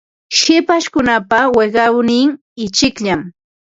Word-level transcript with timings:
Hipashkunapa 0.37 1.39
wiqawnin 1.55 2.29
ichikllam. 2.65 3.21